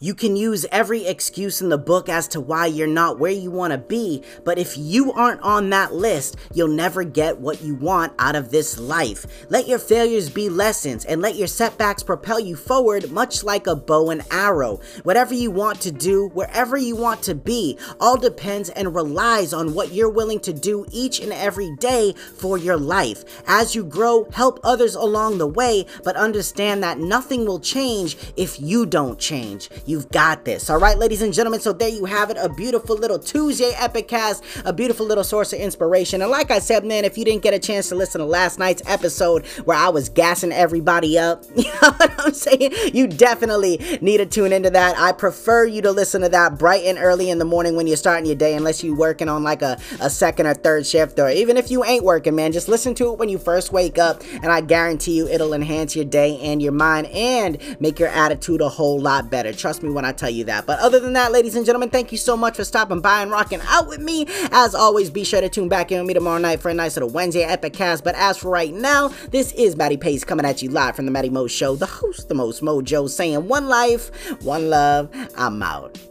You 0.02 0.16
can 0.16 0.38
use 0.38 0.66
every 0.72 1.06
excuse 1.06 1.60
in 1.60 1.68
the 1.68 1.78
book 1.78 2.08
as 2.08 2.30
to 2.30 2.40
why 2.40 2.68
you're 2.68 2.88
not 2.88 3.20
where 3.20 3.34
you 3.34 3.52
want 3.52 3.74
to 3.74 3.78
be, 3.78 4.24
but 4.46 4.58
if 4.58 4.78
you 4.78 5.12
aren't 5.12 5.42
on 5.42 5.70
that 5.72 5.94
list, 5.94 6.38
you'll 6.54 6.70
never 6.70 7.04
get 7.04 7.42
what 7.42 7.62
you 7.62 7.76
want 7.76 8.14
out 8.18 8.38
of 8.38 8.50
this 8.50 8.80
life. 8.80 9.26
Let 9.50 9.68
your 9.68 9.78
failures 9.78 10.30
be 10.30 10.48
lessons 10.48 11.04
and 11.04 11.22
let 11.22 11.36
your 11.36 11.50
setbacks 11.50 12.02
propel 12.02 12.40
you 12.40 12.56
forward, 12.56 13.12
much 13.12 13.44
like 13.44 13.68
a 13.68 13.76
bow 13.76 14.10
and 14.10 14.22
arrow. 14.32 14.80
Whatever 15.04 15.34
you 15.34 15.52
want 15.52 15.82
to 15.82 15.92
do, 15.92 16.30
wherever 16.30 16.78
you 16.78 16.96
want 16.96 17.22
to 17.24 17.36
be, 17.36 17.78
all 18.00 18.16
depends 18.16 18.70
and 18.70 18.96
relies 18.96 19.52
on 19.52 19.74
what 19.74 19.92
you're 19.92 20.10
willing 20.10 20.40
to 20.40 20.54
do 20.54 20.86
each 20.94 21.20
and 21.20 21.34
every 21.34 21.76
day 21.76 22.14
for 22.14 22.58
your 22.58 22.78
life. 22.78 23.26
As 23.48 23.76
you 23.76 23.84
grow, 23.84 24.30
help 24.32 24.62
others 24.64 24.96
along 24.96 25.40
the 25.40 25.48
way, 25.48 25.86
but 26.06 26.16
understand 26.16 26.84
that 26.84 27.00
nothing 27.00 27.46
will 27.46 27.60
change 27.60 28.16
if 28.38 28.62
you 28.62 28.86
don't 28.86 29.20
change. 29.20 29.68
You've 29.90 30.12
got 30.12 30.46
this. 30.46 30.70
All 30.70 30.78
right, 30.78 31.00
ladies 31.00 31.24
and 31.24 31.34
gentlemen. 31.34 31.62
So 31.62 31.74
there 31.74 31.90
you 31.90 32.06
have 32.06 32.30
it. 32.30 32.38
A 32.40 32.48
beautiful 32.48 32.96
little 32.96 33.18
Tuesday 33.18 33.72
Epicast, 33.72 34.44
a 34.64 34.72
beautiful 34.72 35.04
little 35.04 35.24
source 35.24 35.52
of 35.52 35.60
inspiration. 35.60 36.22
And 36.22 36.30
like 36.30 36.52
I 36.52 36.60
said, 36.60 36.86
man, 36.86 37.06
if 37.06 37.18
you 37.18 37.26
didn't 37.26 37.42
get 37.42 37.56
a 37.56 37.60
chance 37.60 37.90
to 37.90 37.96
listen 37.96 38.20
to 38.20 38.26
last 38.26 38.60
night's 38.60 38.84
episode 38.86 39.48
where 39.66 39.76
I 39.76 39.90
was 39.90 40.08
gassing 40.08 40.52
everybody 40.52 41.18
up, 41.18 41.44
you 41.56 41.64
know 41.64 41.90
what 41.90 42.14
I'm 42.20 42.34
saying? 42.36 42.72
You 42.94 43.08
definitely 43.08 43.78
need 44.00 44.18
to 44.18 44.28
tune 44.28 44.54
into 44.54 44.70
that. 44.70 44.96
I 44.96 45.12
prefer 45.12 45.66
you 45.66 45.82
to 45.82 45.92
listen 45.92 46.22
to 46.22 46.30
that 46.30 46.60
bright 46.60 46.84
and 46.86 47.00
early 47.00 47.32
in 47.32 47.40
the 47.40 47.46
morning 47.46 47.76
when 47.76 47.88
you're 47.88 47.98
starting 47.98 48.28
your 48.28 48.36
day, 48.36 48.54
unless 48.54 48.84
you're 48.84 48.96
working 48.96 49.28
on 49.28 49.42
like 49.42 49.64
a, 49.64 49.80
a 50.02 50.12
second 50.12 50.46
or 50.46 50.54
third 50.54 50.86
shift, 50.86 51.18
or 51.18 51.32
even 51.32 51.58
if 51.58 51.72
you 51.72 51.84
ain't 51.84 52.04
working, 52.04 52.36
man, 52.36 52.52
just 52.52 52.68
listen 52.68 52.94
to 52.94 53.12
it 53.12 53.18
when 53.18 53.28
you 53.28 53.40
first 53.40 53.74
wake 53.74 53.98
up. 53.98 54.22
And 54.34 54.52
I 54.52 54.62
guarantee 54.62 55.14
you 55.14 55.28
it'll 55.28 55.56
enhance 55.56 55.96
your 55.96 56.06
day 56.06 56.40
and 56.42 56.62
your 56.62 56.74
mind 56.74 57.08
and 57.08 57.58
make 57.80 57.98
your 57.98 58.10
attitude 58.10 58.62
a 58.62 58.70
whole 58.70 59.00
lot 59.00 59.32
better. 59.32 59.52
Trust 59.52 59.79
me 59.84 59.90
when 59.90 60.06
I 60.06 60.12
tell 60.12 60.30
you 60.30 60.44
that. 60.46 60.66
But 60.66 60.80
other 60.80 61.00
than 61.00 61.14
that, 61.14 61.32
ladies 61.32 61.56
and 61.56 61.66
gentlemen, 61.66 61.90
thank 61.90 62.12
you 62.12 62.18
so 62.18 62.36
much 62.36 62.56
for 62.56 62.64
stopping 62.64 63.02
by 63.02 63.22
and 63.22 63.32
rocking 63.32 63.62
out 63.68 63.88
with 63.88 64.00
me. 64.00 64.26
As 64.52 64.76
always, 64.76 65.10
be 65.10 65.24
sure 65.24 65.42
to 65.42 65.50
tune 65.50 65.70
back 65.70 65.92
in 65.92 66.00
with 66.00 66.08
me 66.08 66.14
tomorrow 66.14 66.40
night 66.40 66.60
for 66.60 66.70
a 66.70 66.74
nice 66.74 66.96
little 66.96 67.10
Wednesday 67.10 67.44
epic 67.44 67.74
cast. 67.74 68.04
But 68.04 68.16
as 68.16 68.38
for 68.38 68.50
right 68.50 68.74
now, 68.74 69.10
this 69.32 69.52
is 69.54 69.76
Matty 69.76 69.98
Pace 69.98 70.24
coming 70.24 70.46
at 70.46 70.62
you 70.62 70.70
live 70.70 70.96
from 70.96 71.06
the 71.06 71.12
Matty 71.12 71.30
Mo 71.30 71.48
Show, 71.48 71.76
the 71.76 71.86
host, 71.86 72.28
the 72.28 72.36
most 72.36 72.62
mojo, 72.62 73.10
saying 73.10 73.48
one 73.48 73.68
life, 73.68 74.12
one 74.44 74.70
love. 74.70 75.10
I'm 75.38 75.62
out. 75.62 76.09